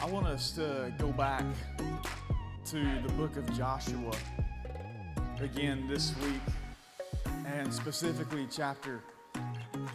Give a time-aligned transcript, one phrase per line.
[0.00, 1.42] I want us to go back
[2.66, 4.12] to the book of Joshua
[5.40, 6.40] again this week,
[7.44, 9.00] and specifically chapter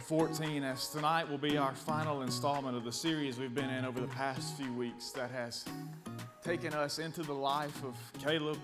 [0.02, 3.98] 14, as tonight will be our final installment of the series we've been in over
[3.98, 5.64] the past few weeks that has
[6.44, 8.58] taken us into the life of Caleb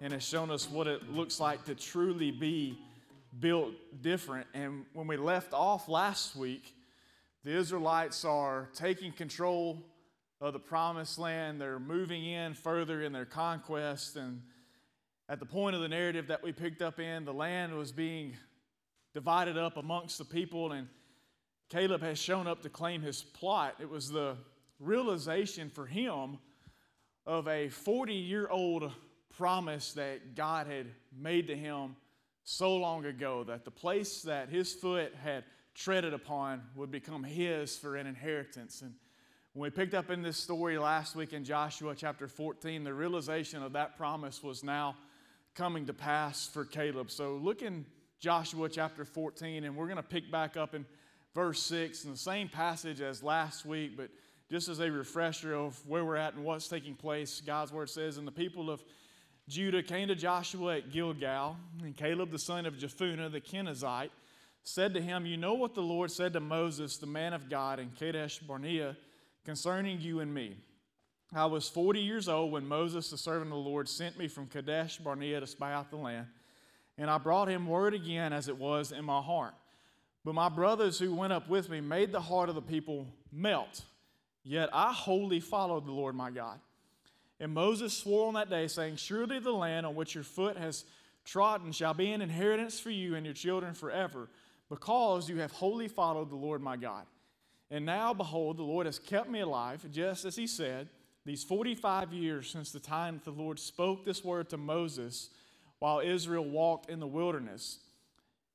[0.00, 2.76] and has shown us what it looks like to truly be
[3.38, 4.48] built different.
[4.52, 6.74] And when we left off last week,
[7.44, 9.78] the Israelites are taking control
[10.42, 11.60] of the promised land.
[11.60, 14.16] They're moving in further in their conquest.
[14.16, 14.42] And
[15.28, 18.34] at the point of the narrative that we picked up in, the land was being
[19.14, 20.72] divided up amongst the people.
[20.72, 20.88] And
[21.70, 23.76] Caleb has shown up to claim his plot.
[23.80, 24.36] It was the
[24.80, 26.38] realization for him
[27.24, 28.90] of a 40 year old
[29.36, 31.94] promise that God had made to him
[32.42, 35.44] so long ago that the place that his foot had
[35.76, 38.82] treaded upon would become his for an inheritance.
[38.82, 38.92] And
[39.54, 43.62] when we picked up in this story last week in Joshua chapter 14, the realization
[43.62, 44.96] of that promise was now
[45.54, 47.10] coming to pass for Caleb.
[47.10, 47.84] So look in
[48.18, 50.86] Joshua chapter 14, and we're going to pick back up in
[51.34, 54.08] verse 6 in the same passage as last week, but
[54.50, 58.16] just as a refresher of where we're at and what's taking place, God's word says,
[58.16, 58.82] And the people of
[59.48, 64.12] Judah came to Joshua at Gilgal, and Caleb the son of Jephunneh the Kenizzite
[64.62, 67.80] said to him, You know what the Lord said to Moses, the man of God,
[67.80, 68.96] in Kadesh Barnea,
[69.44, 70.56] concerning you and me.
[71.34, 74.46] I was 40 years old when Moses, the servant of the Lord, sent me from
[74.46, 76.26] Kadesh Barnea to spy out the land,
[76.98, 79.54] and I brought him word again as it was in my heart.
[80.24, 83.82] But my brothers who went up with me made the heart of the people melt.
[84.44, 86.60] Yet I wholly followed the Lord my God.
[87.40, 90.84] And Moses swore on that day, saying, Surely the land on which your foot has
[91.24, 94.28] trodden shall be an inheritance for you and your children forever,
[94.68, 97.04] because you have wholly followed the Lord my God.
[97.72, 100.90] And now, behold, the Lord has kept me alive, just as he said,
[101.24, 105.30] these 45 years since the time that the Lord spoke this word to Moses
[105.78, 107.78] while Israel walked in the wilderness.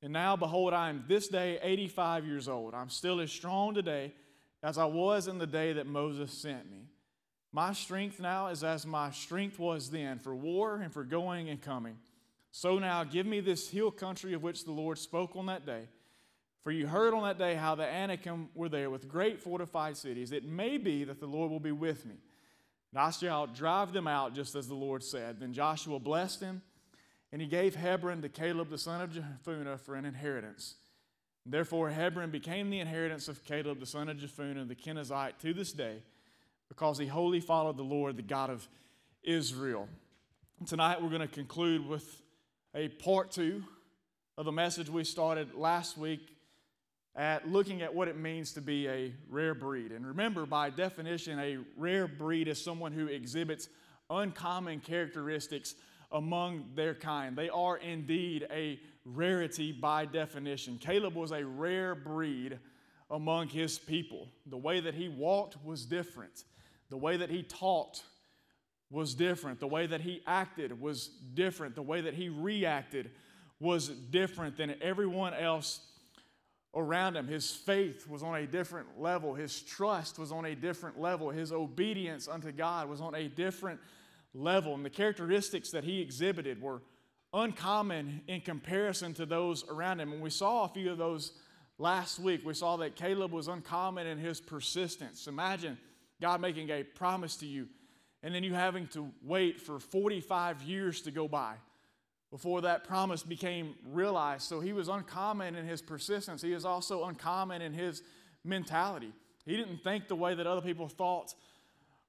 [0.04, 2.76] And now, behold, I am this day 85 years old.
[2.76, 4.14] I'm still as strong today
[4.62, 6.86] as I was in the day that Moses sent me.
[7.52, 11.60] My strength now is as my strength was then for war and for going and
[11.60, 11.98] coming.
[12.52, 15.88] So now give me this hill country of which the Lord spoke on that day.
[16.68, 20.34] For you heard on that day how the Anakim were there with great fortified cities.
[20.34, 22.16] It may be that the Lord will be with me.
[22.92, 25.40] And I shall drive them out just as the Lord said.
[25.40, 26.62] Then Joshua blessed him,
[27.32, 30.76] and he gave Hebron to Caleb the son of Jephunneh for an inheritance.
[31.46, 35.72] Therefore, Hebron became the inheritance of Caleb the son of Jephunneh the Kenizzite to this
[35.72, 36.02] day
[36.68, 38.68] because he wholly followed the Lord, the God of
[39.24, 39.88] Israel.
[40.66, 42.22] Tonight, we're going to conclude with
[42.76, 43.64] a part two
[44.38, 46.34] of the message we started last week
[47.18, 49.92] at looking at what it means to be a rare breed.
[49.92, 53.68] And remember, by definition, a rare breed is someone who exhibits
[54.10, 55.74] uncommon characteristics
[56.12, 57.36] among their kind.
[57.36, 60.78] They are indeed a rarity by definition.
[60.78, 62.60] Caleb was a rare breed
[63.10, 64.30] among his people.
[64.46, 66.44] The way that he walked was different.
[66.90, 68.04] The way that he talked
[68.92, 69.60] was different.
[69.60, 71.74] The way that he acted was different.
[71.74, 73.10] The way that he reacted
[73.60, 75.82] was different than everyone else
[76.76, 77.28] around him.
[77.28, 79.34] His faith was on a different level.
[79.34, 81.30] His trust was on a different level.
[81.30, 83.80] His obedience unto God was on a different
[84.34, 84.76] level.
[84.76, 86.82] And the characteristics that he exhibited were
[87.34, 90.12] uncommon in comparison to those around him.
[90.12, 91.34] And we saw a few of those
[91.78, 92.46] last week.
[92.46, 95.28] We saw that Caleb was uncommon in his persistence.
[95.28, 95.78] Imagine
[96.22, 97.68] God making a promise to you,
[98.24, 101.56] and then you having to wait for 45 years to go by
[102.32, 104.44] before that promise became realized.
[104.44, 106.42] So he was uncommon in his persistence.
[106.42, 108.04] He was also uncommon in his
[108.44, 109.14] mentality.
[109.46, 111.34] He didn't think the way that other people thought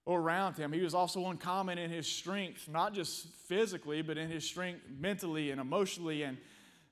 [0.07, 0.73] around him.
[0.73, 5.51] He was also uncommon in his strength, not just physically, but in his strength mentally
[5.51, 6.39] and emotionally and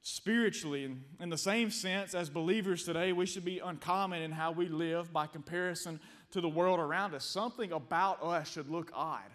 [0.02, 0.84] spiritually.
[0.84, 4.69] And in the same sense, as believers today, we should be uncommon in how we
[4.69, 5.99] live by comparison
[6.31, 7.25] to the world around us.
[7.25, 9.31] Something about us should look odd.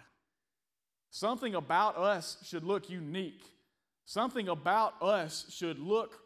[1.10, 3.42] Something about us should look unique.
[4.04, 6.18] Something about us should look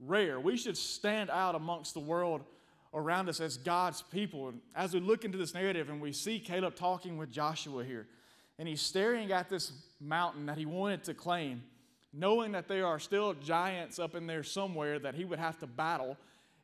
[0.00, 0.38] rare.
[0.38, 2.42] We should stand out amongst the world
[2.94, 4.48] around us as God's people.
[4.48, 8.06] And as we look into this narrative and we see Caleb talking with Joshua here,
[8.58, 11.62] and he's staring at this mountain that he wanted to claim,
[12.12, 15.66] knowing that there are still giants up in there somewhere that he would have to
[15.66, 16.16] battle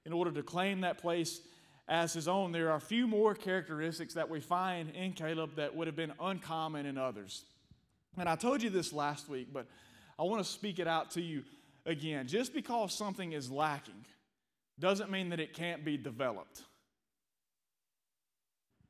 [0.07, 1.43] in order to claim that place
[1.89, 5.75] as his own, there are a few more characteristics that we find in Caleb that
[5.75, 7.45] would have been uncommon in others.
[8.17, 9.67] And I told you this last week, but
[10.19, 11.43] I want to speak it out to you
[11.87, 12.27] again.
[12.27, 14.05] Just because something is lacking
[14.79, 16.63] doesn't mean that it can't be developed.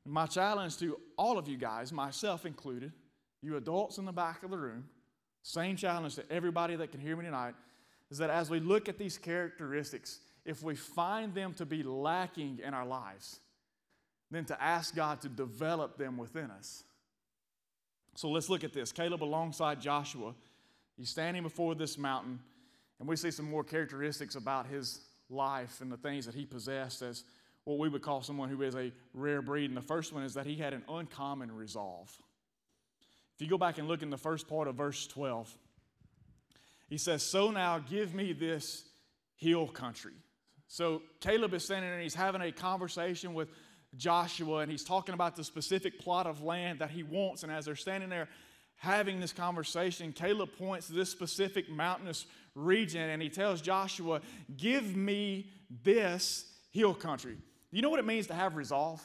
[0.05, 2.91] My challenge to all of you guys, myself included,
[3.41, 4.85] you adults in the back of the room,
[5.43, 7.55] same challenge to everybody that can hear me tonight,
[8.11, 12.59] is that as we look at these characteristics, if we find them to be lacking
[12.65, 13.39] in our lives,
[14.29, 16.83] then to ask God to develop them within us.
[18.15, 18.91] So let's look at this.
[18.91, 20.33] Caleb alongside Joshua,
[20.97, 22.39] he's standing before this mountain,
[22.99, 27.01] and we see some more characteristics about his life and the things that he possessed
[27.01, 27.23] as
[27.65, 29.69] what we would call someone who is a rare breed.
[29.69, 32.11] And the first one is that he had an uncommon resolve.
[33.35, 35.51] If you go back and look in the first part of verse 12,
[36.89, 38.85] he says, So now give me this
[39.35, 40.13] hill country.
[40.67, 43.49] So Caleb is standing there and he's having a conversation with
[43.95, 47.43] Joshua and he's talking about the specific plot of land that he wants.
[47.43, 48.27] And as they're standing there
[48.77, 52.25] having this conversation, Caleb points to this specific mountainous
[52.55, 54.21] region and he tells Joshua,
[54.57, 55.49] Give me
[55.83, 57.37] this hill country.
[57.71, 59.01] You know what it means to have resolve?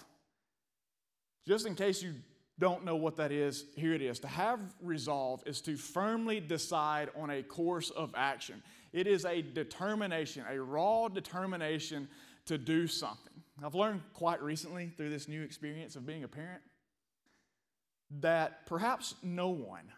[1.47, 2.15] Just in case you
[2.59, 4.19] don't know what that is, here it is.
[4.21, 8.63] To have resolve is to firmly decide on a course of action.
[8.93, 12.09] It is a determination, a raw determination
[12.47, 13.33] to do something.
[13.65, 16.63] I've learned quite recently through this new experience of being a parent
[18.21, 19.93] that perhaps no one,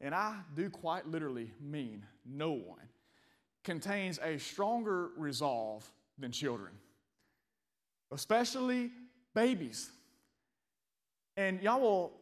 [0.00, 2.88] and I do quite literally mean no one,
[3.64, 6.72] contains a stronger resolve than children,
[8.12, 8.90] especially
[9.34, 9.90] babies.
[11.36, 12.12] And y'all will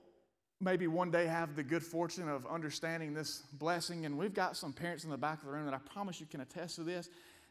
[0.61, 4.07] maybe one day have the good fortune of understanding this blessing.
[4.07, 6.27] And we've got some parents in the back of the room that I promise you
[6.27, 7.09] can attest to this.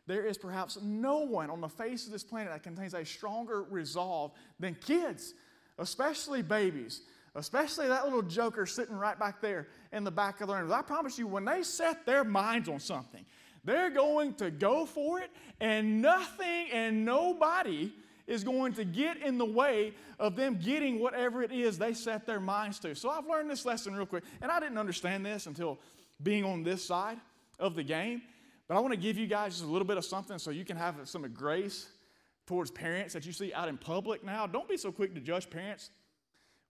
[0.07, 3.63] There is perhaps no one on the face of this planet that contains a stronger
[3.63, 5.33] resolve than kids,
[5.77, 7.01] especially babies,
[7.35, 10.71] especially that little joker sitting right back there in the back of the room.
[10.71, 13.25] I promise you, when they set their minds on something,
[13.63, 17.93] they're going to go for it, and nothing and nobody
[18.27, 22.25] is going to get in the way of them getting whatever it is they set
[22.25, 22.95] their minds to.
[22.95, 25.79] So I've learned this lesson real quick, and I didn't understand this until
[26.21, 27.19] being on this side
[27.59, 28.21] of the game.
[28.67, 30.63] But I want to give you guys just a little bit of something so you
[30.63, 31.89] can have some grace
[32.45, 34.47] towards parents that you see out in public now.
[34.47, 35.89] Don't be so quick to judge parents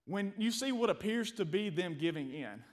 [0.06, 2.64] when you see what appears to be them giving in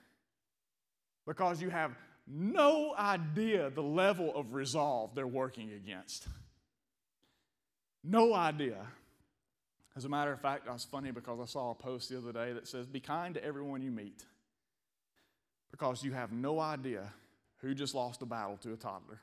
[1.26, 1.92] because you have
[2.26, 6.26] no idea the level of resolve they're working against.
[8.02, 8.86] No idea.
[9.96, 12.52] As a matter of fact, that's funny because I saw a post the other day
[12.52, 14.24] that says, Be kind to everyone you meet
[15.70, 17.12] because you have no idea
[17.58, 19.20] who just lost a battle to a toddler.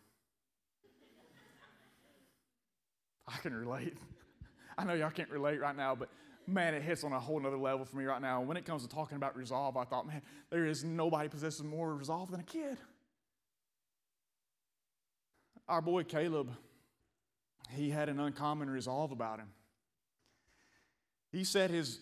[3.27, 3.98] I can relate.
[4.77, 6.10] I know y'all can't relate right now, but
[6.48, 8.42] man, it hits on a whole nother level for me right now.
[8.42, 11.94] When it comes to talking about resolve, I thought, man, there is nobody possesses more
[11.94, 12.78] resolve than a kid.
[15.68, 16.52] Our boy Caleb
[17.70, 19.50] he had an uncommon resolve about him.
[21.32, 22.00] He set his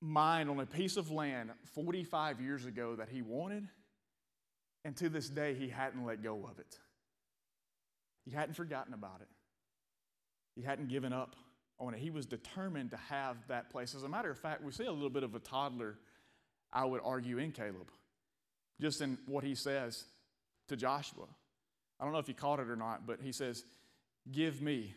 [0.00, 3.68] mind on a piece of land 45 years ago that he wanted,
[4.84, 6.78] and to this day, he hadn't let go of it.
[8.24, 9.28] He hadn't forgotten about it.
[10.54, 11.34] He hadn't given up
[11.82, 12.00] on it.
[12.00, 13.94] He was determined to have that place.
[13.94, 15.98] As a matter of fact, we see a little bit of a toddler,
[16.72, 17.90] I would argue, in Caleb,
[18.80, 20.04] just in what he says
[20.68, 21.26] to Joshua.
[22.00, 23.64] I don't know if he caught it or not, but he says,
[24.30, 24.94] Give me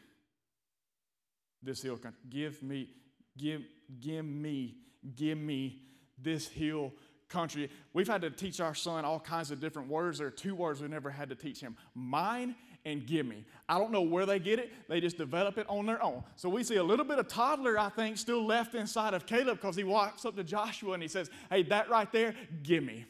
[1.63, 2.19] this hill country.
[2.29, 2.89] Give me,
[3.37, 3.63] give,
[3.99, 4.75] give me,
[5.15, 5.79] give me
[6.17, 6.93] this hill
[7.27, 7.71] country.
[7.93, 10.19] We've had to teach our son all kinds of different words.
[10.19, 13.45] There are two words we never had to teach him mine and give me.
[13.67, 16.23] I don't know where they get it, they just develop it on their own.
[16.35, 19.57] So we see a little bit of toddler, I think, still left inside of Caleb
[19.57, 23.05] because he walks up to Joshua and he says, Hey, that right there, give me.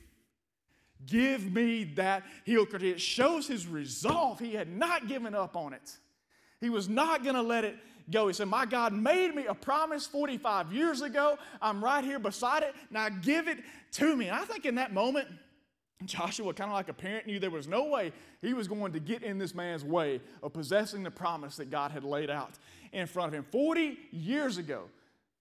[1.05, 2.89] Give me that country.
[2.89, 4.39] It shows his resolve.
[4.39, 5.97] He had not given up on it.
[6.61, 7.75] He was not going to let it
[8.09, 8.27] go.
[8.27, 11.37] He said, My God made me a promise 45 years ago.
[11.61, 12.73] I'm right here beside it.
[12.89, 13.59] Now give it
[13.93, 14.27] to me.
[14.27, 15.27] And I think in that moment,
[16.03, 18.11] Joshua, kind of like a parent, knew there was no way
[18.41, 21.91] he was going to get in this man's way of possessing the promise that God
[21.91, 22.51] had laid out
[22.91, 23.45] in front of him.
[23.49, 24.83] 40 years ago,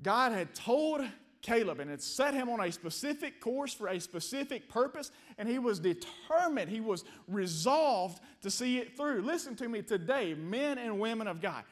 [0.03, 1.03] God had told
[1.43, 5.59] Caleb and had set him on a specific course for a specific purpose, and he
[5.59, 9.23] was determined, he was resolved to see it through.
[9.23, 11.65] Listen to me today, men and women of God.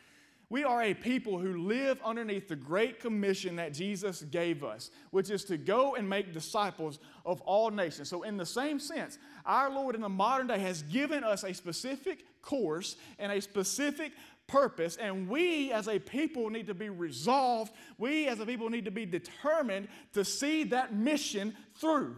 [0.53, 5.31] We are a people who live underneath the great commission that Jesus gave us, which
[5.31, 8.11] is to go and make disciples of all nations.
[8.11, 9.17] So, in the same sense,
[9.47, 14.13] our Lord in the modern day has given us a specific course and a specific
[14.47, 17.73] purpose, and we as a people need to be resolved.
[17.97, 22.15] We as a people need to be determined to see that mission through.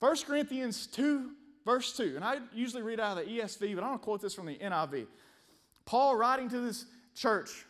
[0.00, 1.30] 1 Corinthians 2,
[1.64, 4.20] verse 2, and I usually read out of the ESV, but I'm going to quote
[4.20, 5.06] this from the NIV.
[5.86, 7.66] Paul, writing to this church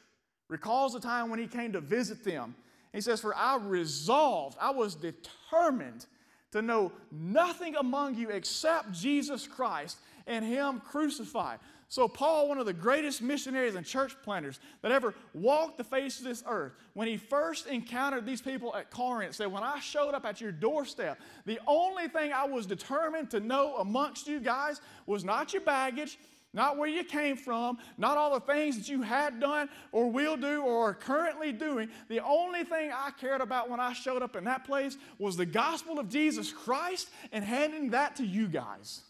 [0.49, 2.55] recalls the time when he came to visit them.
[2.93, 6.07] He says, For I resolved, I was determined
[6.53, 11.59] to know nothing among you except Jesus Christ and Him crucified.
[11.89, 16.19] So, Paul, one of the greatest missionaries and church planters that ever walked the face
[16.19, 20.15] of this earth, when he first encountered these people at Corinth, said, When I showed
[20.15, 24.81] up at your doorstep, the only thing I was determined to know amongst you guys
[25.07, 26.19] was not your baggage,
[26.55, 30.37] not where you came from, not all the things that you had done or will
[30.37, 31.91] do or are currently doing.
[32.09, 35.45] The only thing I cared about when I showed up in that place was the
[35.45, 39.03] gospel of Jesus Christ and handing that to you guys.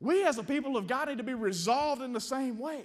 [0.00, 2.82] We, as a people of God, need to be resolved in the same way,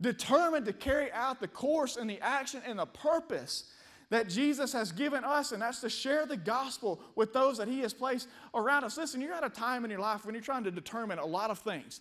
[0.00, 3.70] determined to carry out the course and the action and the purpose
[4.10, 7.80] that Jesus has given us, and that's to share the gospel with those that He
[7.80, 8.98] has placed around us.
[8.98, 11.50] Listen, you're at a time in your life when you're trying to determine a lot
[11.50, 12.00] of things.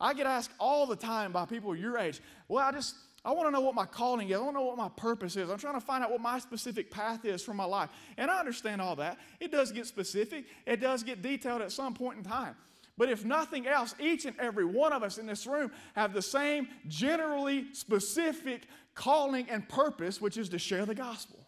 [0.00, 3.46] I get asked all the time by people your age, well, I just, I want
[3.46, 4.36] to know what my calling is.
[4.36, 5.50] I want to know what my purpose is.
[5.50, 7.90] I'm trying to find out what my specific path is for my life.
[8.18, 9.18] And I understand all that.
[9.40, 12.56] It does get specific, it does get detailed at some point in time.
[12.96, 16.22] But if nothing else, each and every one of us in this room have the
[16.22, 21.40] same generally specific calling and purpose, which is to share the gospel.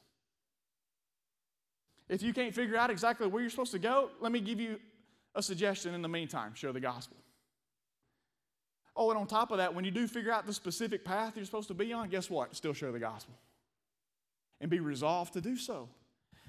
[2.08, 4.80] If you can't figure out exactly where you're supposed to go, let me give you
[5.34, 7.16] a suggestion in the meantime share the gospel.
[8.96, 11.44] Oh, and on top of that, when you do figure out the specific path you're
[11.44, 12.56] supposed to be on, guess what?
[12.56, 13.34] Still share the gospel.
[14.60, 15.88] And be resolved to do so.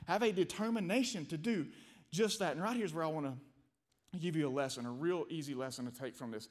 [0.07, 1.67] Have a determination to do
[2.11, 2.53] just that.
[2.53, 5.91] And right here's where I want to give you a lesson, a real easy lesson
[5.91, 6.47] to take from this.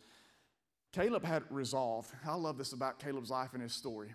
[0.93, 2.11] Caleb had resolve.
[2.26, 4.15] I love this about Caleb's life and his story.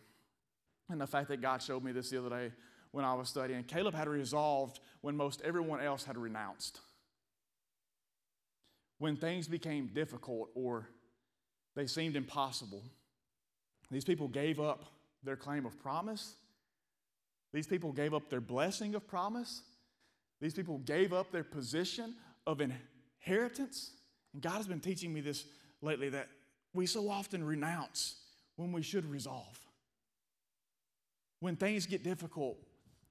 [0.90, 2.52] And the fact that God showed me this the other day
[2.92, 3.64] when I was studying.
[3.64, 6.80] Caleb had resolved when most everyone else had renounced.
[9.00, 10.88] When things became difficult or
[11.75, 12.84] they seemed impossible,
[13.92, 14.86] these people gave up
[15.24, 16.36] their claim of promise.
[17.54, 19.62] These people gave up their blessing of promise.
[20.40, 22.16] These people gave up their position
[22.48, 23.92] of inheritance.
[24.34, 25.46] And God has been teaching me this
[25.82, 26.30] lately that
[26.74, 28.16] we so often renounce
[28.56, 29.60] when we should resolve.
[31.42, 32.58] When things get difficult,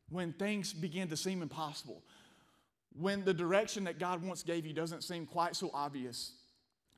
[0.08, 2.02] when things begin to seem impossible,
[2.98, 6.32] when the direction that God once gave you doesn't seem quite so obvious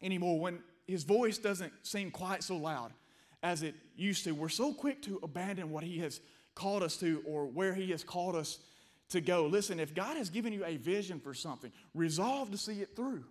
[0.01, 2.93] anymore, when His voice doesn't seem quite so loud
[3.43, 6.21] as it used to, we're so quick to abandon what He has
[6.55, 8.59] called us to or where He has called us
[9.11, 9.47] to go.
[9.47, 13.25] Listen, if God has given you a vision for something, resolve to see it through.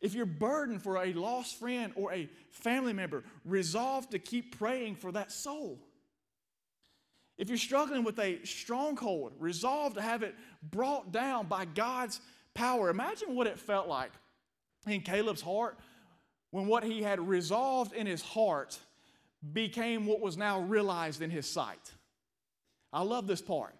[0.00, 4.96] If you're burdened for a lost friend or a family member, resolve to keep praying
[4.96, 5.78] for that soul.
[7.36, 12.20] If you're struggling with a stronghold, resolve to have it brought down by God's
[12.54, 12.90] power.
[12.90, 14.12] Imagine what it felt like
[14.86, 15.78] in Caleb's heart
[16.54, 18.78] when what he had resolved in his heart
[19.52, 21.90] became what was now realized in his sight.
[22.92, 23.74] I love this part.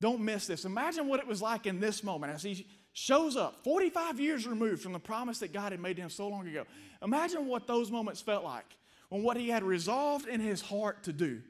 [0.00, 0.64] Don't miss this.
[0.64, 4.80] Imagine what it was like in this moment as he shows up, 45 years removed
[4.80, 6.64] from the promise that God had made to him so long ago.
[7.02, 8.78] Imagine what those moments felt like
[9.10, 11.42] when what he had resolved in his heart to do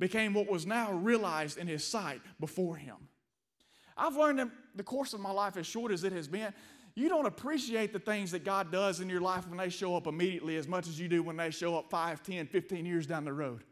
[0.00, 2.96] became what was now realized in his sight before him.
[3.96, 6.52] I've learned in the course of my life, as short as it has been,
[6.94, 10.06] you don't appreciate the things that God does in your life when they show up
[10.06, 13.24] immediately as much as you do when they show up 5, 10, 15 years down
[13.24, 13.64] the road.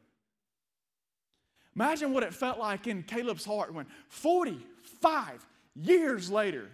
[1.77, 6.69] Imagine what it felt like in Caleb's heart when 45 years later,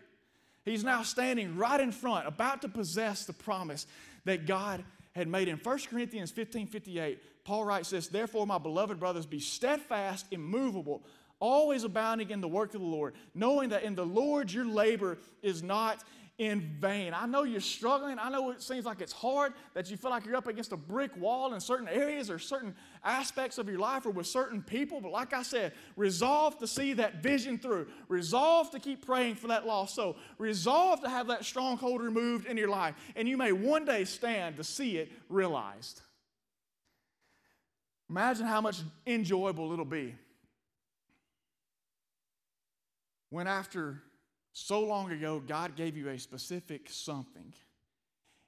[0.64, 3.86] he's now standing right in front, about to possess the promise
[4.24, 9.00] that God had made In 1 Corinthians 15 58, Paul writes this Therefore, my beloved
[9.00, 11.02] brothers, be steadfast, immovable,
[11.40, 15.18] always abounding in the work of the Lord, knowing that in the Lord your labor
[15.42, 16.04] is not
[16.38, 17.12] in vain.
[17.14, 18.16] I know you're struggling.
[18.20, 20.76] I know it seems like it's hard, that you feel like you're up against a
[20.76, 25.00] brick wall in certain areas or certain aspects of your life or with certain people.
[25.00, 27.88] But like I said, resolve to see that vision through.
[28.08, 30.16] Resolve to keep praying for that lost soul.
[30.38, 32.94] Resolve to have that stronghold removed in your life.
[33.16, 36.02] And you may one day stand to see it realized.
[38.08, 40.14] Imagine how much enjoyable it'll be
[43.30, 44.02] when after
[44.58, 47.52] so long ago, God gave you a specific something,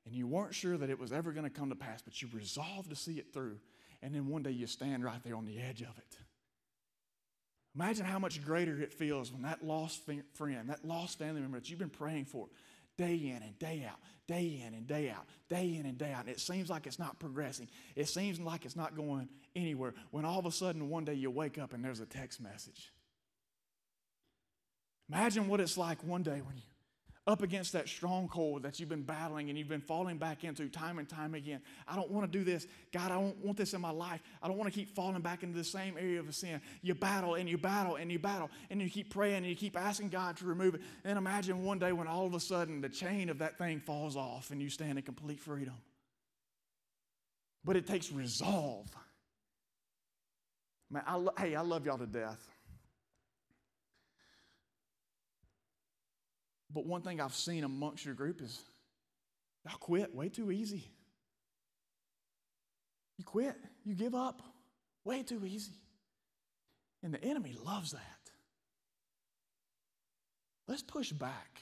[0.05, 2.29] and you weren't sure that it was ever going to come to pass, but you
[2.33, 3.59] resolved to see it through,
[4.03, 6.19] and then one day you stand right there on the edge of it.
[7.77, 10.03] Imagine how much greater it feels when that lost
[10.35, 12.49] friend, that lost family member that you've been praying for,
[12.99, 16.23] day in and day out, day in and day out, day in and day out,
[16.23, 17.69] and it seems like it's not progressing.
[17.95, 19.95] It seems like it's not going anywhere.
[20.11, 22.91] When all of a sudden one day you wake up and there's a text message
[25.13, 26.65] Imagine what it's like one day when you're
[27.27, 30.99] up against that stronghold that you've been battling and you've been falling back into time
[30.99, 31.61] and time again.
[31.87, 32.67] I don't want to do this.
[32.93, 34.21] God, I don't want this in my life.
[34.43, 36.61] I don't want to keep falling back into the same area of sin.
[36.83, 39.77] You battle and you battle and you battle and you keep praying and you keep
[39.79, 40.81] asking God to remove it.
[41.05, 44.17] And imagine one day when all of a sudden the chain of that thing falls
[44.17, 45.75] off and you stand in complete freedom.
[47.65, 48.87] But it takes resolve.
[50.91, 52.49] Man, I lo- hey, I love y'all to death.
[56.73, 58.61] But one thing I've seen amongst your group is
[59.65, 60.89] y'all quit way too easy.
[63.19, 64.43] You quit, you give up
[65.05, 65.75] way too easy.
[67.03, 68.01] And the enemy loves that.
[70.69, 71.61] Let's push back.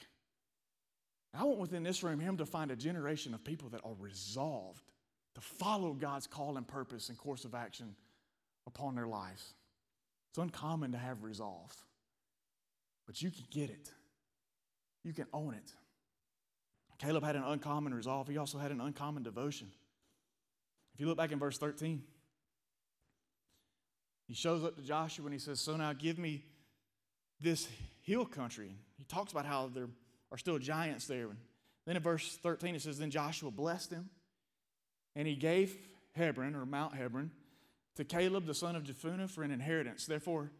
[1.33, 4.83] I want within this room him to find a generation of people that are resolved
[5.35, 7.95] to follow God's call and purpose and course of action
[8.67, 9.53] upon their lives.
[10.29, 11.73] It's uncommon to have resolve,
[13.05, 13.91] but you can get it.
[15.03, 15.73] You can own it.
[16.99, 18.27] Caleb had an uncommon resolve.
[18.27, 19.71] He also had an uncommon devotion.
[20.93, 22.03] If you look back in verse 13,
[24.27, 26.43] he shows up to Joshua and he says, So now give me
[27.39, 27.67] this
[28.01, 28.75] hill country.
[28.97, 29.87] He talks about how there
[30.31, 31.29] are still giants there.
[31.29, 31.37] And
[31.85, 34.09] then in verse 13, it says, Then Joshua blessed him,
[35.15, 35.77] and he gave
[36.15, 37.31] Hebron, or Mount Hebron,
[37.95, 40.05] to Caleb the son of Jephunneh for an inheritance.
[40.05, 40.51] Therefore,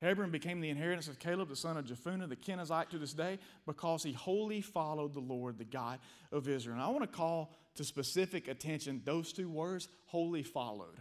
[0.00, 3.38] Hebron became the inheritance of Caleb, the son of Jephunneh, the Kenizzite, to this day,
[3.66, 5.98] because he wholly followed the Lord, the God
[6.30, 6.76] of Israel.
[6.76, 10.96] And I want to call to specific attention those two words, wholly followed.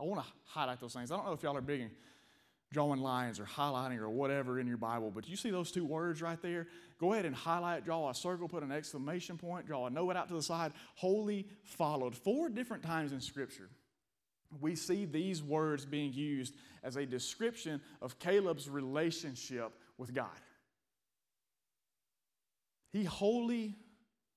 [0.00, 1.12] I want to highlight those things.
[1.12, 1.90] I don't know if y'all are big in
[2.72, 6.22] drawing lines or highlighting or whatever in your Bible, but you see those two words
[6.22, 6.68] right there?
[6.98, 10.28] Go ahead and highlight, draw a circle, put an exclamation point, draw a note out
[10.28, 10.72] to the side.
[10.96, 12.16] Wholly followed.
[12.16, 13.68] Four different times in Scripture
[14.60, 20.28] we see these words being used as a description of Caleb's relationship with God.
[22.92, 23.76] He wholly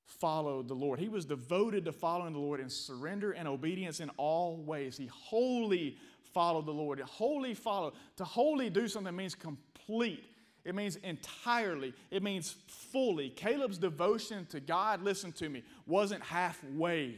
[0.06, 1.00] followed the Lord.
[1.00, 4.96] He was devoted to following the Lord in surrender and obedience in all ways.
[4.98, 5.98] He wholly
[6.34, 7.00] followed the Lord.
[7.00, 7.94] Wholly followed.
[8.18, 10.26] To wholly do something means complete.
[10.66, 11.94] It means entirely.
[12.12, 13.30] It means fully.
[13.30, 17.16] Caleb's devotion to God, listen to me, wasn't halfway.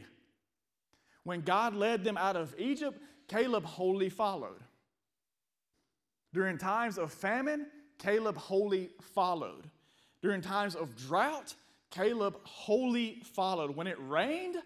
[1.26, 4.60] When God led them out of Egypt, Caleb wholly followed.
[6.32, 7.66] During times of famine,
[7.98, 9.68] Caleb wholly followed.
[10.22, 11.54] During times of drought,
[11.90, 13.74] Caleb wholly followed.
[13.74, 14.58] When it rained,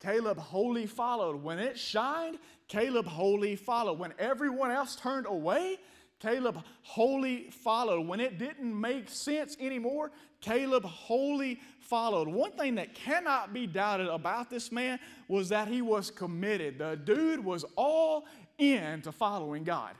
[0.00, 1.42] Caleb wholly followed.
[1.42, 3.98] When it shined, Caleb wholly followed.
[3.98, 5.76] When everyone else turned away,
[6.20, 8.06] Caleb wholly followed.
[8.06, 12.28] When it didn't make sense anymore, Caleb wholly followed.
[12.28, 14.98] One thing that cannot be doubted about this man
[15.28, 16.78] was that he was committed.
[16.78, 18.26] The dude was all
[18.58, 19.94] in to following God.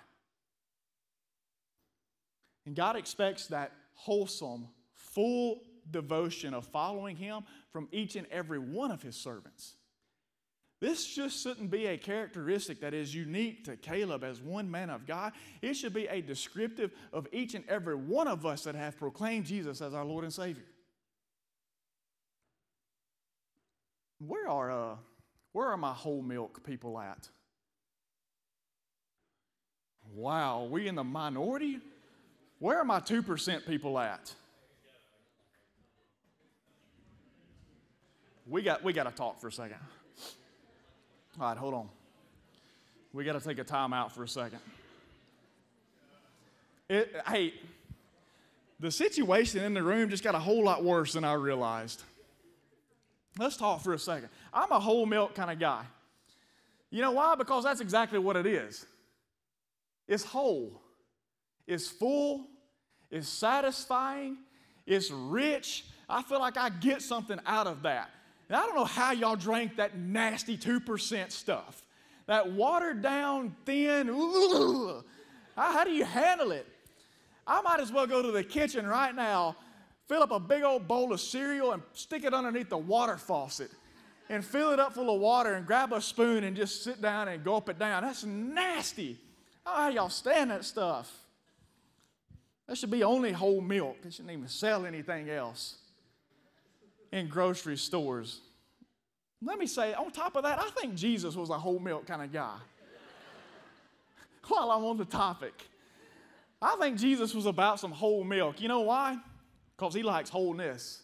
[2.64, 8.90] And God expects that wholesome, full devotion of following him from each and every one
[8.90, 9.74] of his servants.
[10.78, 15.06] This just shouldn't be a characteristic that is unique to Caleb as one man of
[15.06, 15.32] God.
[15.62, 19.46] It should be a descriptive of each and every one of us that have proclaimed
[19.46, 20.64] Jesus as our Lord and Savior.
[24.18, 24.96] Where are, uh,
[25.52, 27.28] where are my whole milk people at?
[30.14, 31.78] Wow, we in the minority?
[32.58, 34.34] Where are my 2% people at?
[38.46, 39.78] We got, we got to talk for a second.
[41.38, 41.88] All right, hold on.
[43.12, 44.60] We got to take a time out for a second.
[46.88, 47.52] It, hey,
[48.80, 52.02] the situation in the room just got a whole lot worse than I realized.
[53.38, 54.30] Let's talk for a second.
[54.52, 55.84] I'm a whole milk kind of guy.
[56.90, 57.34] You know why?
[57.34, 58.86] Because that's exactly what it is.
[60.08, 60.80] It's whole,
[61.66, 62.46] it's full,
[63.10, 64.38] it's satisfying,
[64.86, 65.84] it's rich.
[66.08, 68.10] I feel like I get something out of that.
[68.48, 71.82] And I don't know how y'all drank that nasty 2% stuff.
[72.26, 74.08] That watered down, thin,
[75.56, 76.66] how, how do you handle it?
[77.46, 79.56] I might as well go to the kitchen right now
[80.06, 83.70] fill up a big old bowl of cereal and stick it underneath the water faucet
[84.28, 87.28] and fill it up full of water and grab a spoon and just sit down
[87.28, 88.02] and gulp it down.
[88.02, 89.18] That's nasty.
[89.64, 91.12] How y'all stand that stuff?
[92.66, 93.98] That should be only whole milk.
[94.02, 95.76] They shouldn't even sell anything else
[97.16, 98.40] in grocery stores.
[99.42, 102.22] Let me say, on top of that, I think Jesus was a whole milk kind
[102.22, 102.56] of guy.
[104.48, 105.54] While I'm on the topic,
[106.60, 108.60] I think Jesus was about some whole milk.
[108.60, 109.18] You know why?
[109.76, 111.02] because he likes wholeness.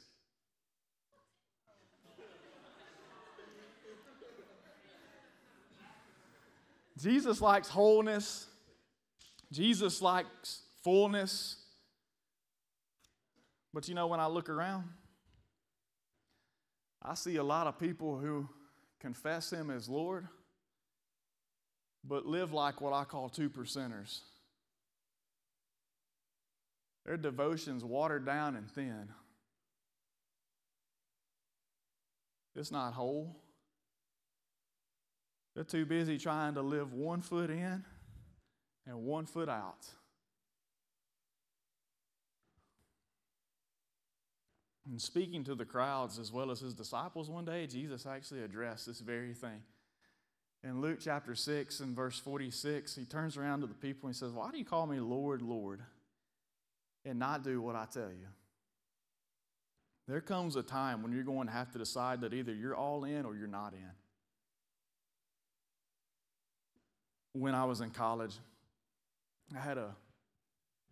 [6.98, 8.46] Jesus likes wholeness.
[9.50, 11.56] Jesus likes fullness.
[13.74, 14.84] But you know, when I look around,
[17.04, 18.48] I see a lot of people who
[19.00, 20.28] confess Him as Lord,
[22.04, 24.20] but live like what I call two percenters.
[27.04, 29.08] Their devotion's watered down and thin.
[32.54, 33.36] It's not whole.
[35.54, 37.84] They're too busy trying to live one foot in
[38.86, 39.86] and one foot out.
[44.88, 48.86] And speaking to the crowds as well as his disciples one day, Jesus actually addressed
[48.86, 49.62] this very thing.
[50.64, 54.18] In Luke chapter 6 and verse 46, he turns around to the people and he
[54.18, 55.80] says, Why do you call me Lord, Lord,
[57.04, 58.28] and not do what I tell you?
[60.08, 63.04] There comes a time when you're going to have to decide that either you're all
[63.04, 63.90] in or you're not in.
[67.40, 68.34] When I was in college,
[69.56, 69.94] I had a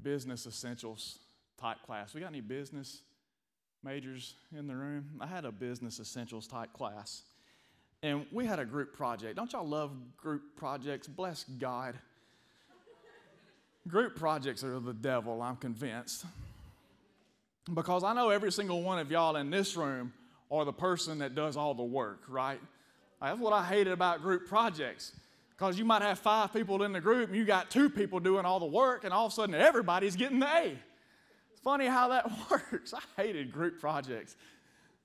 [0.01, 1.19] business essentials
[1.61, 2.15] type class.
[2.15, 3.03] We got any business
[3.83, 5.05] majors in the room?
[5.21, 7.23] I had a business essentials type class.
[8.03, 9.37] And we had a group project.
[9.37, 11.07] Don't y'all love group projects?
[11.07, 11.99] Bless God.
[13.89, 16.25] group projects are the devil, I'm convinced.
[17.73, 20.13] Because I know every single one of y'all in this room
[20.51, 22.61] are the person that does all the work, right?
[23.21, 25.13] That's what I hated about group projects.
[25.51, 28.47] Because you might have five people in the group and you got two people doing
[28.47, 30.79] all the work, and all of a sudden everybody's getting the A.
[31.63, 32.95] Funny how that works.
[32.95, 34.37] I hated group projects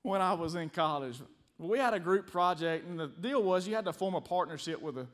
[0.01, 1.19] when I was in college.
[1.57, 4.81] We had a group project, and the deal was you had to form a partnership
[4.81, 5.07] with a,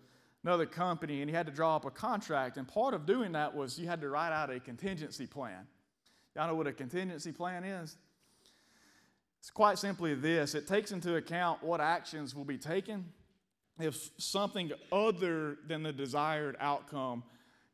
[0.43, 2.57] another company and you had to draw up a contract.
[2.57, 5.67] And part of doing that was you had to write out a contingency plan.
[6.35, 7.97] Y'all know what a contingency plan is?
[9.39, 13.05] It's quite simply this it takes into account what actions will be taken
[13.79, 17.23] if something other than the desired outcome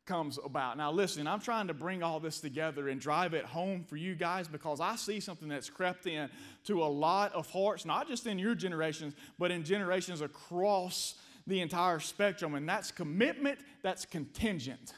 [0.08, 0.78] comes about.
[0.78, 4.16] Now, listen, I'm trying to bring all this together and drive it home for you
[4.16, 6.30] guys because I see something that's crept in
[6.66, 11.16] to a lot of hearts, not just in your generations, but in generations across
[11.46, 14.94] the entire spectrum, and that's commitment that's contingent.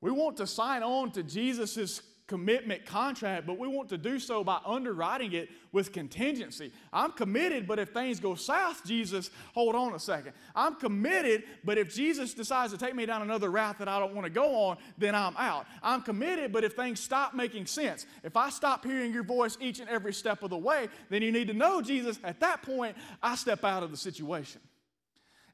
[0.00, 4.44] We want to sign on to Jesus' commitment contract, but we want to do so
[4.44, 6.72] by underwriting it with contingency.
[6.92, 10.32] I'm committed, but if things go south, Jesus, hold on a second.
[10.54, 14.14] I'm committed, but if Jesus decides to take me down another route that I don't
[14.14, 15.66] want to go on, then I'm out.
[15.82, 19.80] I'm committed, but if things stop making sense, if I stop hearing your voice each
[19.80, 22.96] and every step of the way, then you need to know, Jesus, at that point,
[23.22, 24.60] I step out of the situation.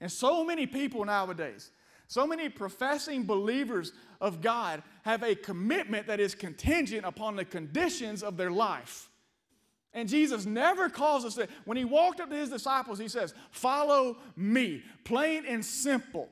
[0.00, 1.70] And so many people nowadays,
[2.06, 8.22] so many professing believers of God have a commitment that is contingent upon the conditions
[8.22, 9.08] of their life.
[9.94, 11.48] And Jesus never calls us that.
[11.64, 16.28] When he walked up to his disciples, he says, Follow me, plain and simple.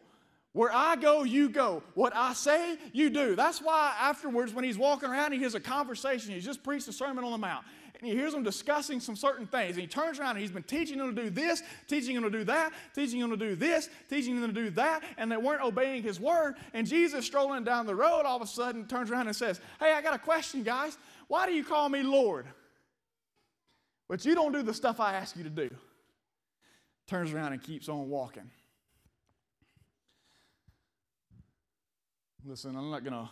[0.52, 1.82] Where I go, you go.
[1.94, 3.34] What I say, you do.
[3.34, 6.32] That's why afterwards, when he's walking around, he has a conversation.
[6.32, 7.64] He's just preached a Sermon on the Mount
[7.98, 9.76] and he hears them discussing some certain things.
[9.76, 12.30] And he turns around and he's been teaching them to do this, teaching them to
[12.30, 15.62] do that, teaching them to do this, teaching them to do that, and they weren't
[15.62, 16.56] obeying his word.
[16.74, 19.92] And Jesus, strolling down the road, all of a sudden turns around and says, Hey,
[19.92, 20.98] I got a question, guys.
[21.28, 22.46] Why do you call me Lord?
[24.08, 25.70] But you don't do the stuff I ask you to do.
[27.06, 28.50] Turns around and keeps on walking.
[32.44, 33.28] Listen, I'm not going to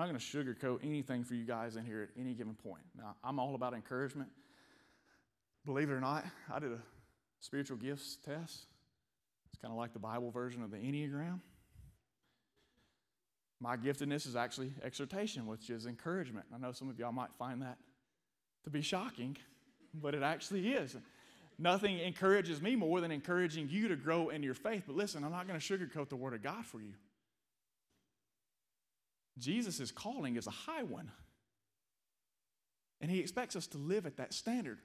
[0.00, 2.80] I'm not going to sugarcoat anything for you guys in here at any given point.
[2.96, 4.30] Now, I'm all about encouragement.
[5.66, 6.78] Believe it or not, I did a
[7.40, 8.64] spiritual gifts test.
[9.52, 11.40] It's kind of like the Bible version of the Enneagram.
[13.60, 16.46] My giftedness is actually exhortation, which is encouragement.
[16.54, 17.76] I know some of y'all might find that
[18.64, 19.36] to be shocking,
[19.92, 20.96] but it actually is.
[21.58, 24.84] Nothing encourages me more than encouraging you to grow in your faith.
[24.86, 26.94] But listen, I'm not going to sugarcoat the Word of God for you.
[29.40, 31.10] Jesus' calling is a high one.
[33.00, 34.78] And he expects us to live at that standard.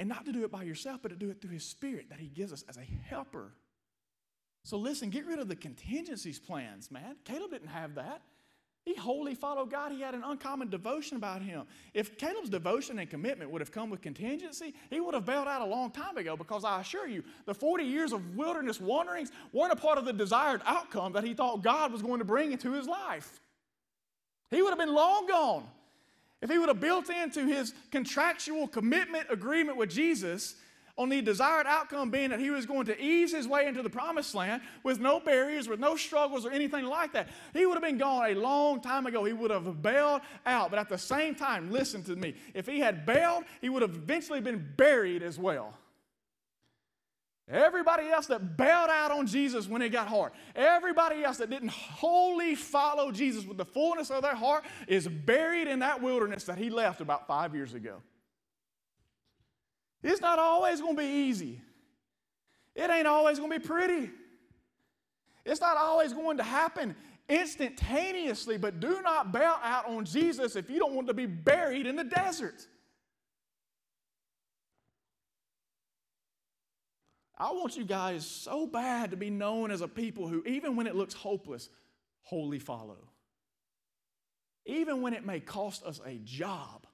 [0.00, 2.18] And not to do it by yourself, but to do it through his spirit that
[2.18, 3.52] he gives us as a helper.
[4.64, 7.16] So listen, get rid of the contingencies plans, man.
[7.24, 8.22] Caleb didn't have that.
[8.84, 9.92] He wholly followed God.
[9.92, 11.66] He had an uncommon devotion about him.
[11.94, 15.62] If Caleb's devotion and commitment would have come with contingency, he would have bailed out
[15.62, 19.72] a long time ago because I assure you, the 40 years of wilderness wanderings weren't
[19.72, 22.72] a part of the desired outcome that he thought God was going to bring into
[22.72, 23.40] his life.
[24.52, 25.66] He would have been long gone.
[26.40, 30.56] If he would have built into his contractual commitment agreement with Jesus
[30.98, 33.88] on the desired outcome being that he was going to ease his way into the
[33.88, 37.82] promised land with no barriers, with no struggles or anything like that, he would have
[37.82, 39.24] been gone a long time ago.
[39.24, 40.70] He would have bailed out.
[40.70, 43.94] But at the same time, listen to me, if he had bailed, he would have
[43.94, 45.74] eventually been buried as well.
[47.48, 51.70] Everybody else that bailed out on Jesus when it got hard, everybody else that didn't
[51.70, 56.56] wholly follow Jesus with the fullness of their heart is buried in that wilderness that
[56.56, 57.96] he left about five years ago.
[60.02, 61.60] It's not always going to be easy.
[62.74, 64.10] It ain't always going to be pretty.
[65.44, 66.94] It's not always going to happen
[67.28, 71.86] instantaneously, but do not bail out on Jesus if you don't want to be buried
[71.86, 72.66] in the desert.
[77.42, 80.86] I want you guys so bad to be known as a people who, even when
[80.86, 81.68] it looks hopeless,
[82.20, 83.08] wholly follow.
[84.64, 86.86] Even when it may cost us a job,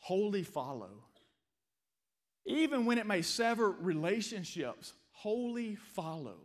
[0.00, 0.90] wholly follow.
[2.44, 6.36] Even when it may sever relationships, wholly follow.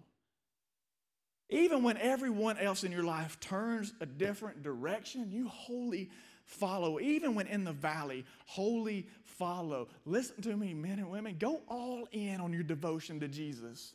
[1.50, 6.10] Even when everyone else in your life turns a different direction, you wholly
[6.46, 7.00] follow.
[7.00, 9.88] Even when in the valley, wholly follow.
[10.06, 11.36] Listen to me, men and women.
[11.40, 13.94] Go all in on your devotion to Jesus.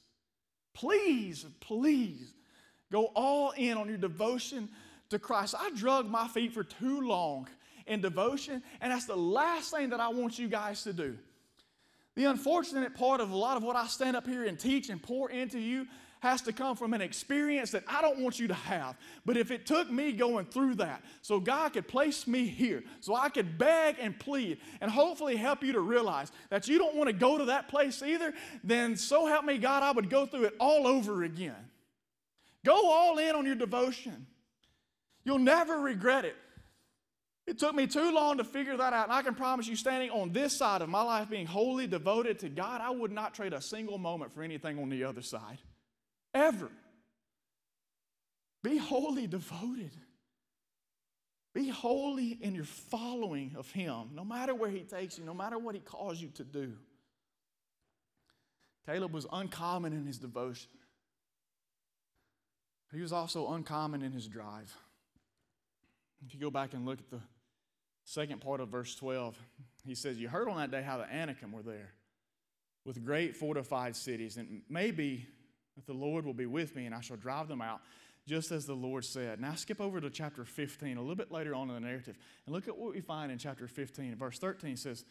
[0.74, 2.34] Please, please
[2.90, 4.68] go all in on your devotion
[5.10, 5.54] to Christ.
[5.58, 7.48] I drug my feet for too long
[7.86, 11.16] in devotion, and that's the last thing that I want you guys to do.
[12.16, 15.02] The unfortunate part of a lot of what I stand up here and teach and
[15.02, 15.86] pour into you
[16.26, 18.96] has to come from an experience that I don't want you to have.
[19.24, 23.14] But if it took me going through that so God could place me here, so
[23.14, 27.08] I could beg and plead and hopefully help you to realize that you don't want
[27.08, 28.34] to go to that place either,
[28.64, 31.70] then so help me God, I would go through it all over again.
[32.64, 34.26] Go all in on your devotion.
[35.24, 36.36] You'll never regret it.
[37.46, 40.10] It took me too long to figure that out, and I can promise you, standing
[40.10, 43.52] on this side of my life, being wholly devoted to God, I would not trade
[43.52, 45.58] a single moment for anything on the other side.
[46.36, 46.70] Ever.
[48.62, 49.92] Be wholly devoted.
[51.54, 55.58] Be holy in your following of Him, no matter where He takes you, no matter
[55.58, 56.74] what He calls you to do.
[58.84, 60.70] Caleb was uncommon in his devotion.
[62.92, 64.74] He was also uncommon in his drive.
[66.24, 67.20] If you go back and look at the
[68.04, 69.36] second part of verse 12,
[69.84, 71.94] he says, You heard on that day how the Anakim were there
[72.84, 75.26] with great fortified cities, and maybe
[75.76, 77.80] that the Lord will be with me and I shall drive them out,
[78.26, 79.40] just as the Lord said.
[79.40, 82.54] Now skip over to chapter 15, a little bit later on in the narrative, and
[82.54, 84.16] look at what we find in chapter 15.
[84.16, 85.04] Verse 13 says,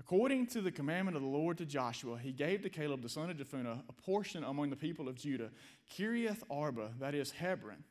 [0.00, 3.30] According to the commandment of the Lord to Joshua, he gave to Caleb the son
[3.30, 5.50] of Jephunneh a portion among the people of Judah,
[5.96, 7.84] Kiriath Arba, that is Hebron.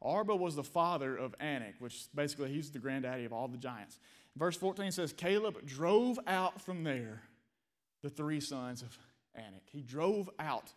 [0.00, 3.98] Arba was the father of Anak, which basically he's the granddaddy of all the giants.
[4.36, 7.22] Verse 14 says, Caleb drove out from there
[8.02, 8.98] the three sons of
[9.34, 9.62] Anak.
[9.70, 10.72] He drove out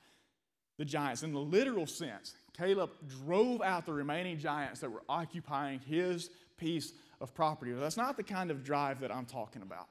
[0.77, 1.23] the giants.
[1.23, 6.93] In the literal sense, Caleb drove out the remaining giants that were occupying his piece
[7.19, 7.71] of property.
[7.71, 9.87] That's not the kind of drive that I'm talking about.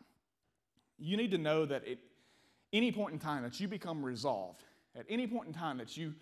[0.98, 1.98] You need to know that at
[2.72, 4.64] any point in time that you become resolved,
[4.96, 6.14] at any point in time that you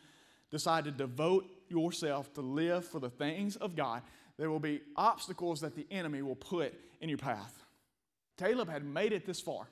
[0.51, 4.03] decide to devote yourself to live for the things of God,
[4.37, 7.65] there will be obstacles that the enemy will put in your path.
[8.37, 9.69] Caleb had made it this far,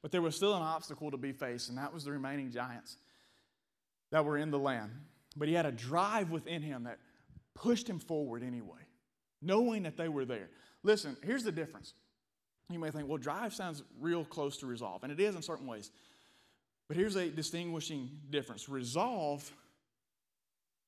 [0.00, 2.96] but there was still an obstacle to be faced, and that was the remaining giants
[4.12, 4.92] that were in the land.
[5.36, 6.98] But he had a drive within him that
[7.54, 8.78] pushed him forward anyway,
[9.40, 10.50] knowing that they were there.
[10.84, 11.94] Listen, here's the difference.
[12.70, 15.66] You may think, well, drive sounds real close to resolve, and it is in certain
[15.66, 15.90] ways.
[16.88, 19.50] But here's a distinguishing difference resolve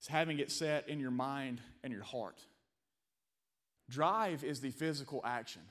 [0.01, 2.39] is having it set in your mind and your heart,
[3.89, 5.63] drive is the physical action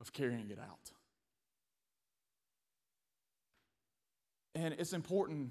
[0.00, 0.90] of carrying it out.
[4.54, 5.50] And it's important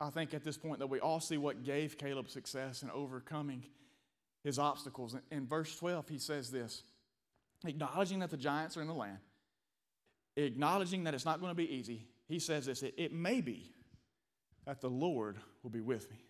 [0.00, 3.64] I think at this point that we all see what gave Caleb success in overcoming
[4.42, 5.14] his obstacles.
[5.30, 6.82] In verse 12, he says this
[7.66, 9.18] acknowledging that the giants are in the land,
[10.36, 13.74] acknowledging that it's not going to be easy, he says this it, it may be
[14.66, 16.24] that the Lord will be with me.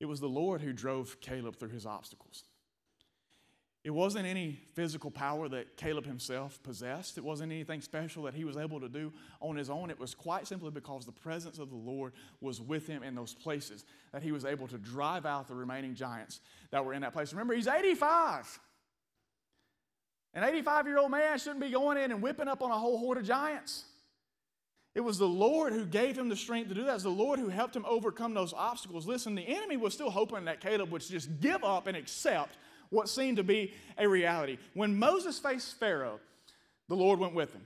[0.00, 2.44] It was the Lord who drove Caleb through his obstacles.
[3.84, 7.16] It wasn't any physical power that Caleb himself possessed.
[7.16, 9.88] It wasn't anything special that he was able to do on his own.
[9.88, 13.34] It was quite simply because the presence of the Lord was with him in those
[13.34, 17.12] places that he was able to drive out the remaining giants that were in that
[17.12, 17.32] place.
[17.32, 18.58] Remember, he's 85.
[20.34, 22.98] An 85 year old man shouldn't be going in and whipping up on a whole
[22.98, 23.84] horde of giants.
[24.94, 26.90] It was the Lord who gave him the strength to do that.
[26.90, 29.06] It was the Lord who helped him overcome those obstacles.
[29.06, 32.56] Listen, the enemy was still hoping that Caleb would just give up and accept
[32.90, 34.58] what seemed to be a reality.
[34.74, 36.20] When Moses faced Pharaoh,
[36.88, 37.64] the Lord went with him.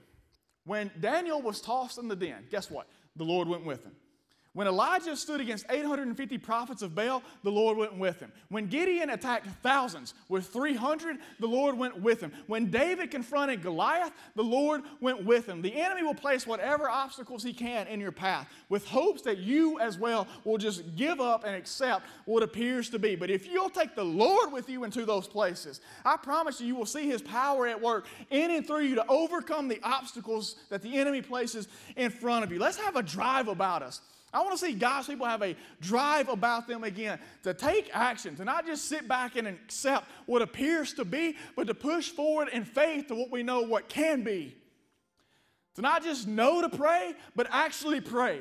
[0.65, 2.87] When Daniel was tossed in the den, guess what?
[3.17, 3.93] The Lord went with him.
[4.55, 8.31] When Elijah stood against 850 prophets of Baal, the Lord went with him.
[8.51, 12.33] When Gideon attacked thousands with 300, the Lord went with him.
[12.49, 15.63] When David confronted Goliath, the Lord went with him.
[15.63, 19.81] The enemy will place whatever obstacles he can in your path with hopes that you
[19.81, 23.17] as well will just give up and accept what appears to be.
[23.17, 26.77] But if you'll take the Lord with you into those places, I promise you, you
[26.77, 30.83] will see his power at work in and through you to overcome the obstacles that
[30.83, 32.59] the enemy places in front of you.
[32.59, 34.03] Let's have a drive about us.
[34.33, 38.35] I want to see God's people have a drive about them again to take action,
[38.37, 42.49] to not just sit back and accept what appears to be, but to push forward
[42.49, 44.57] in faith to what we know what can be.
[45.75, 48.41] To not just know to pray, but actually pray.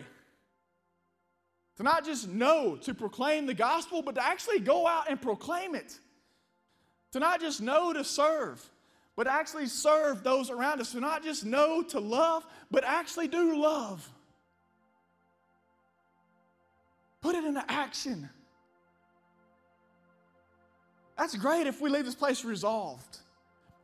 [1.77, 5.75] To not just know to proclaim the gospel, but to actually go out and proclaim
[5.75, 5.97] it.
[7.12, 8.63] To not just know to serve,
[9.17, 10.93] but actually serve those around us.
[10.93, 14.10] To not just know to love, but actually do love.
[17.21, 18.29] Put it into action.
[21.17, 23.19] That's great if we leave this place resolved.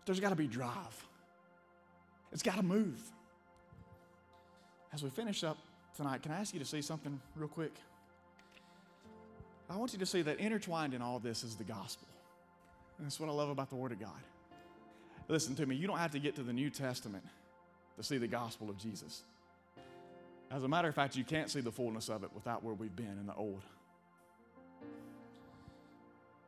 [0.06, 1.06] There's got to be drive,
[2.32, 3.02] it's got to move.
[4.94, 5.58] As we finish up
[5.96, 7.74] tonight, can I ask you to see something real quick?
[9.70, 12.08] I want you to see that intertwined in all this is the gospel.
[12.98, 14.10] And that's what I love about the Word of God.
[15.28, 17.26] Listen to me, you don't have to get to the New Testament
[17.98, 19.24] to see the gospel of Jesus.
[20.50, 22.96] As a matter of fact, you can't see the fullness of it without where we've
[22.96, 23.64] been in the old.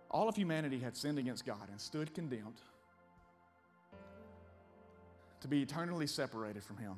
[0.10, 2.62] All of humanity had sinned against God and stood condemned
[5.42, 6.94] to be eternally separated from Him.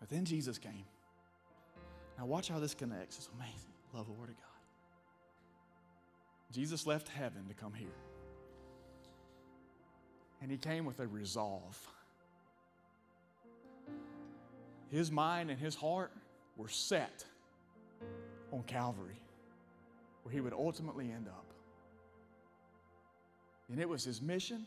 [0.00, 0.84] But then Jesus came.
[2.18, 3.16] Now, watch how this connects.
[3.16, 3.72] It's amazing.
[3.92, 4.44] Love the Word of God.
[6.52, 7.88] Jesus left heaven to come here.
[10.40, 11.76] And He came with a resolve
[14.90, 16.12] his mind and his heart
[16.56, 17.24] were set
[18.52, 19.20] on Calvary,
[20.22, 21.46] where he would ultimately end up.
[23.68, 24.66] And it was his mission,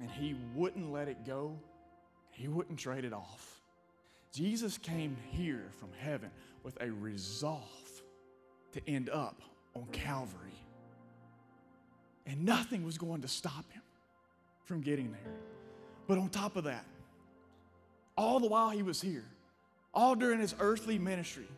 [0.00, 1.58] and he wouldn't let it go,
[2.30, 3.60] he wouldn't trade it off.
[4.32, 6.30] Jesus came here from heaven
[6.62, 7.62] with a resolve
[8.72, 9.42] to end up
[9.74, 10.38] on Calvary.
[12.26, 13.82] And nothing was going to stop him
[14.64, 15.34] from getting there.
[16.06, 16.84] But on top of that,
[18.16, 19.24] all the while he was here,
[19.94, 21.48] all during his earthly ministry,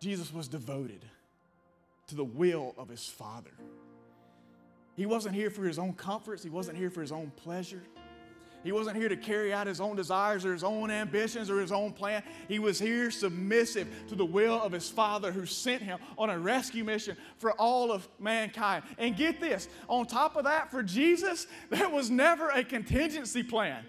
[0.00, 1.04] Jesus was devoted
[2.08, 3.52] to the will of his Father.
[4.96, 7.82] He wasn't here for his own comforts, he wasn't here for his own pleasure.
[8.62, 11.72] He wasn't here to carry out his own desires or his own ambitions or his
[11.72, 12.22] own plan.
[12.46, 16.38] He was here submissive to the will of his Father who sent him on a
[16.38, 18.84] rescue mission for all of mankind.
[18.98, 23.84] And get this on top of that, for Jesus, there was never a contingency plan.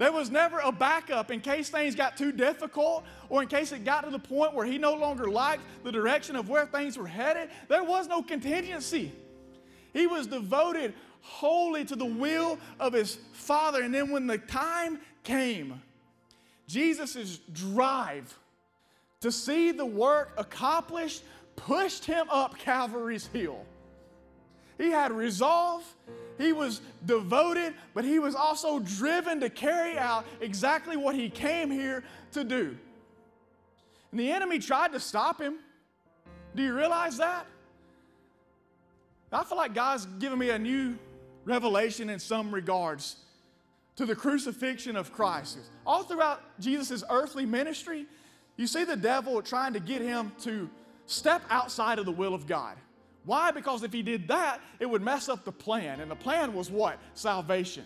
[0.00, 3.84] There was never a backup in case things got too difficult or in case it
[3.84, 7.06] got to the point where he no longer liked the direction of where things were
[7.06, 7.50] headed.
[7.68, 9.12] There was no contingency.
[9.92, 13.82] He was devoted wholly to the will of his Father.
[13.82, 15.82] And then when the time came,
[16.66, 18.38] Jesus' drive
[19.20, 21.22] to see the work accomplished
[21.56, 23.66] pushed him up Calvary's hill.
[24.80, 25.84] He had resolve,
[26.38, 31.70] he was devoted, but he was also driven to carry out exactly what he came
[31.70, 32.78] here to do.
[34.10, 35.58] And the enemy tried to stop him.
[36.56, 37.46] Do you realize that?
[39.30, 40.98] I feel like God's given me a new
[41.44, 43.16] revelation in some regards
[43.96, 45.58] to the crucifixion of Christ.
[45.86, 48.06] All throughout Jesus' earthly ministry,
[48.56, 50.70] you see the devil trying to get him to
[51.04, 52.78] step outside of the will of God.
[53.24, 53.50] Why?
[53.50, 56.00] Because if he did that, it would mess up the plan.
[56.00, 56.98] And the plan was what?
[57.14, 57.84] Salvation.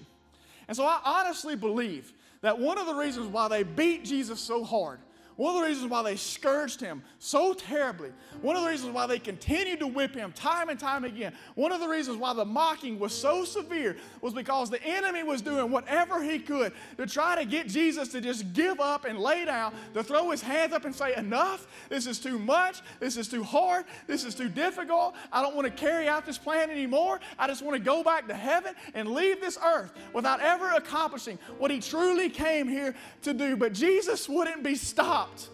[0.68, 4.64] And so I honestly believe that one of the reasons why they beat Jesus so
[4.64, 4.98] hard
[5.36, 9.06] one of the reasons why they scourged him so terribly, one of the reasons why
[9.06, 12.44] they continued to whip him time and time again, one of the reasons why the
[12.44, 17.34] mocking was so severe was because the enemy was doing whatever he could to try
[17.36, 20.84] to get Jesus to just give up and lay down, to throw his hands up
[20.84, 25.14] and say, Enough, this is too much, this is too hard, this is too difficult,
[25.32, 27.20] I don't want to carry out this plan anymore.
[27.38, 31.38] I just want to go back to heaven and leave this earth without ever accomplishing
[31.58, 33.56] what he truly came here to do.
[33.56, 35.48] But Jesus wouldn't be stopped stopped.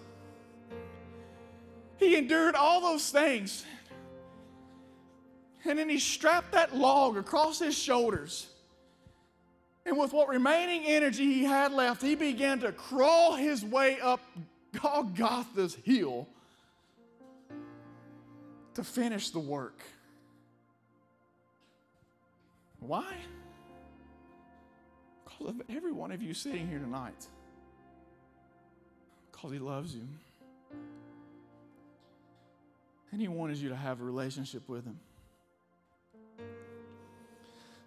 [1.98, 3.64] He endured all those things.
[5.64, 8.48] And then he strapped that log across his shoulders.
[9.84, 14.20] And with what remaining energy he had left, he began to crawl his way up
[14.80, 16.26] Golgotha's hill
[18.74, 19.82] to finish the work.
[22.78, 23.14] Why?
[25.24, 27.26] Because of every one of you sitting here tonight
[29.40, 30.06] because He loves you.
[33.12, 34.98] And He wanted you to have a relationship with Him.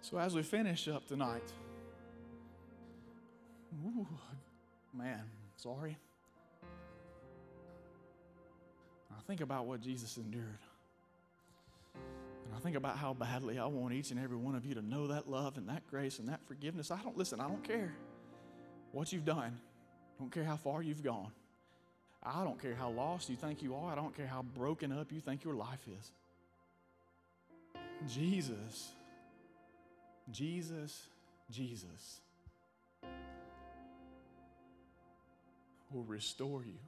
[0.00, 1.50] So as we finish up tonight,
[3.86, 4.06] ooh,
[4.92, 5.22] man,
[5.56, 5.96] sorry.
[9.10, 10.58] I think about what Jesus endured.
[11.94, 14.82] And I think about how badly I want each and every one of you to
[14.82, 16.90] know that love and that grace and that forgiveness.
[16.90, 17.94] I don't listen, I don't care
[18.92, 19.58] what you've done.
[20.16, 21.32] I don't care how far you've gone.
[22.24, 23.92] I don't care how lost you think you are.
[23.92, 26.10] I don't care how broken up you think your life is.
[28.08, 28.92] Jesus,
[30.30, 31.06] Jesus,
[31.50, 32.20] Jesus
[35.92, 36.78] will restore you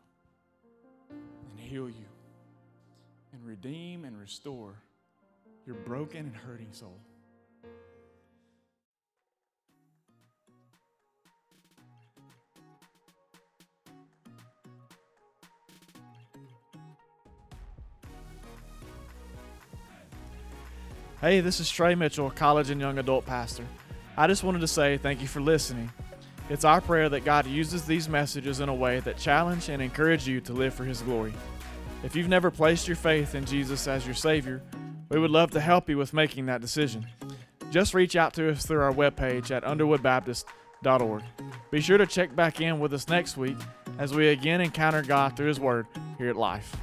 [1.10, 2.06] and heal you
[3.32, 4.74] and redeem and restore
[5.66, 6.98] your broken and hurting soul.
[21.26, 23.64] Hey, this is Trey Mitchell, college and young adult pastor.
[24.16, 25.90] I just wanted to say thank you for listening.
[26.48, 30.28] It's our prayer that God uses these messages in a way that challenge and encourage
[30.28, 31.34] you to live for His glory.
[32.04, 34.62] If you've never placed your faith in Jesus as your Savior,
[35.08, 37.04] we would love to help you with making that decision.
[37.72, 41.22] Just reach out to us through our webpage at underwoodbaptist.org.
[41.72, 43.58] Be sure to check back in with us next week
[43.98, 46.76] as we again encounter God through His Word here at Life.